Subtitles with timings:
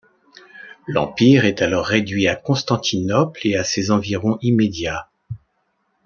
[0.87, 5.07] L’empire est alors réduit à Constantinople et à ses environs immédiats.